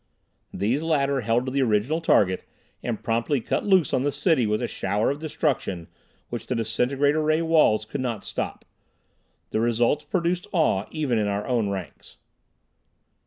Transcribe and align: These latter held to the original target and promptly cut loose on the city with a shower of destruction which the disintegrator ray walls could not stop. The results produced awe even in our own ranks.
These 0.51 0.81
latter 0.81 1.21
held 1.21 1.45
to 1.45 1.51
the 1.51 1.61
original 1.61 2.01
target 2.01 2.43
and 2.81 3.03
promptly 3.03 3.39
cut 3.39 3.65
loose 3.67 3.93
on 3.93 4.01
the 4.01 4.11
city 4.11 4.47
with 4.47 4.59
a 4.59 4.67
shower 4.67 5.11
of 5.11 5.19
destruction 5.19 5.87
which 6.29 6.47
the 6.47 6.55
disintegrator 6.55 7.21
ray 7.21 7.43
walls 7.43 7.85
could 7.85 8.01
not 8.01 8.23
stop. 8.25 8.65
The 9.51 9.59
results 9.61 10.03
produced 10.03 10.47
awe 10.51 10.85
even 10.89 11.19
in 11.19 11.27
our 11.27 11.45
own 11.45 11.69
ranks. 11.69 12.17